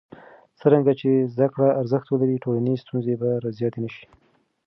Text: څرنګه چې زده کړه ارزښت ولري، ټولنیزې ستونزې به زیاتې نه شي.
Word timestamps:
څرنګه 0.59 0.93
چې 0.99 1.09
زده 1.33 1.47
کړه 1.53 1.69
ارزښت 1.81 2.07
ولري، 2.09 2.37
ټولنیزې 2.43 2.81
ستونزې 2.83 3.13
به 3.21 3.29
زیاتې 3.57 3.79
نه 3.83 3.89
شي. 3.95 4.05